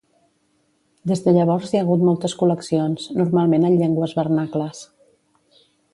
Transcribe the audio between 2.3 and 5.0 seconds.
col·leccions, normalment en llengües vernacles.